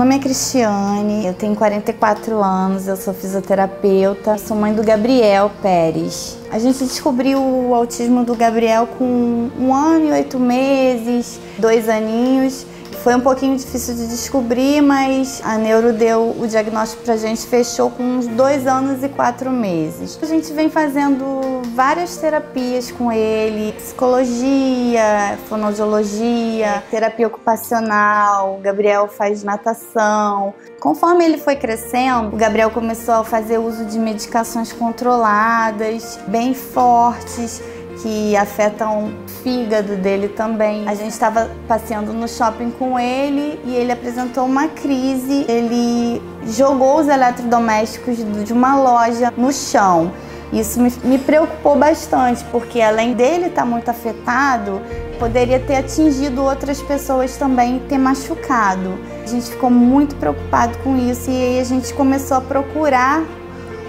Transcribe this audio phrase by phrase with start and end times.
[0.00, 6.38] nome é Cristiane, eu tenho 44 anos, eu sou fisioterapeuta, sou mãe do Gabriel Pérez.
[6.50, 12.64] A gente descobriu o autismo do Gabriel com um ano e oito meses, dois aninhos.
[13.02, 17.90] Foi um pouquinho difícil de descobrir, mas a neuro deu o diagnóstico pra gente, fechou
[17.90, 20.18] com uns dois anos e quatro meses.
[20.20, 29.42] A gente vem fazendo várias terapias com ele, psicologia, fonoaudiologia, terapia ocupacional, o Gabriel faz
[29.42, 30.52] natação.
[30.78, 37.62] Conforme ele foi crescendo, o Gabriel começou a fazer uso de medicações controladas, bem fortes
[38.02, 40.88] que afetam o fígado dele também.
[40.88, 45.44] A gente estava passeando no shopping com ele e ele apresentou uma crise.
[45.48, 50.12] Ele jogou os eletrodomésticos de uma loja no chão.
[50.52, 54.80] Isso me, preocupou bastante, porque além dele estar tá muito afetado,
[55.16, 58.98] poderia ter atingido outras pessoas também e ter machucado.
[59.22, 63.22] A gente ficou muito preocupado com isso e aí a gente começou a procurar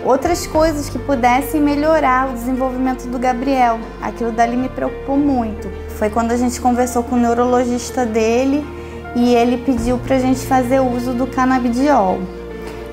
[0.03, 3.79] outras coisas que pudessem melhorar o desenvolvimento do Gabriel.
[4.01, 5.67] Aquilo dali me preocupou muito.
[5.97, 8.65] Foi quando a gente conversou com o neurologista dele
[9.15, 12.19] e ele pediu para a gente fazer uso do canabidiol,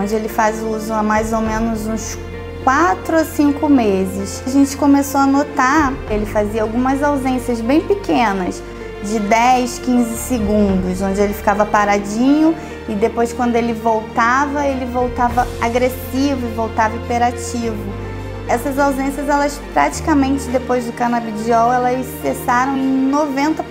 [0.01, 2.19] onde ele faz uso há mais ou menos uns
[2.65, 4.43] 4 a 5 meses.
[4.47, 8.63] A gente começou a notar, ele fazia algumas ausências bem pequenas,
[9.03, 12.55] de 10, 15 segundos, onde ele ficava paradinho
[12.89, 17.77] e depois quando ele voltava, ele voltava agressivo e voltava hiperativo.
[18.49, 23.63] Essas ausências, elas praticamente depois do canabidiol, elas cessaram em 90%.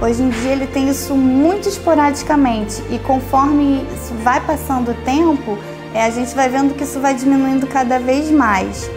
[0.00, 5.58] Hoje em dia ele tem isso muito esporadicamente e conforme isso vai passando o tempo,
[5.94, 8.88] é, a gente vai vendo que isso vai diminuindo cada vez mais.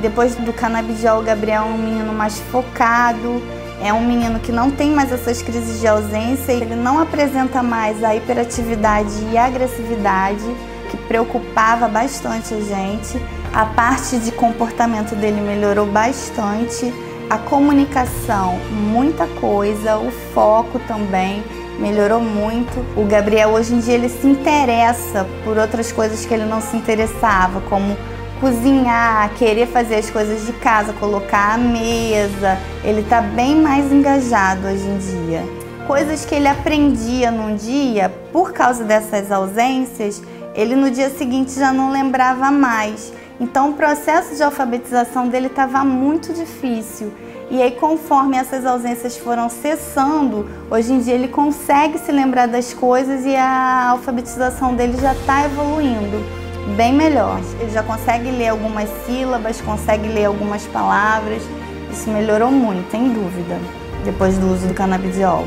[0.00, 3.40] Depois do canabidiol, o Gabriel é um menino mais focado,
[3.82, 8.02] é um menino que não tem mais essas crises de ausência, ele não apresenta mais
[8.04, 10.44] a hiperatividade e a agressividade
[10.88, 13.20] que preocupava bastante a gente.
[13.52, 16.92] A parte de comportamento dele melhorou bastante,
[17.28, 21.42] a comunicação, muita coisa, o foco também
[21.78, 22.84] melhorou muito.
[22.96, 26.76] O Gabriel hoje em dia ele se interessa por outras coisas que ele não se
[26.76, 27.96] interessava, como
[28.42, 32.58] cozinhar, querer fazer as coisas de casa, colocar a mesa.
[32.82, 35.44] Ele está bem mais engajado hoje em dia.
[35.86, 40.20] Coisas que ele aprendia num dia, por causa dessas ausências,
[40.56, 43.12] ele no dia seguinte já não lembrava mais.
[43.38, 47.12] Então o processo de alfabetização dele estava muito difícil.
[47.48, 52.74] E aí, conforme essas ausências foram cessando, hoje em dia ele consegue se lembrar das
[52.74, 56.41] coisas e a alfabetização dele já está evoluindo
[56.76, 57.40] bem melhor.
[57.60, 61.42] Ele já consegue ler algumas sílabas, consegue ler algumas palavras.
[61.90, 63.58] Isso melhorou muito, sem dúvida,
[64.04, 65.44] depois do uso do canabidiol.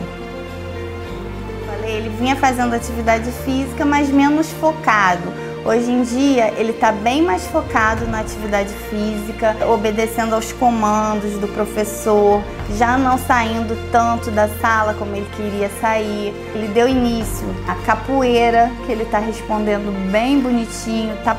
[1.84, 5.32] Ele vinha fazendo atividade física, mas menos focado.
[5.66, 11.48] Hoje em dia, ele está bem mais focado na atividade física, obedecendo aos comandos do
[11.48, 12.40] professor,
[12.78, 16.36] já não saindo tanto da sala como ele queria sair.
[16.54, 21.36] Ele deu início à capoeira, que ele está respondendo bem bonitinho, está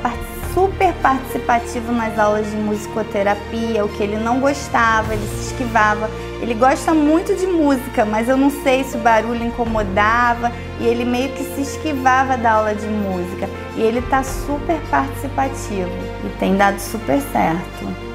[0.52, 6.10] super participativo nas aulas de musicoterapia, o que ele não gostava, ele se esquivava.
[6.42, 10.50] Ele gosta muito de música, mas eu não sei se o barulho incomodava
[10.80, 13.48] e ele meio que se esquivava da aula de música.
[13.76, 15.90] E ele está super participativo
[16.24, 18.05] e tem dado super certo.